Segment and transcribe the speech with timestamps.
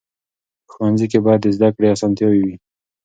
[0.65, 2.55] په ښوونځي کې باید د زده کړې اسانتیاوې وي.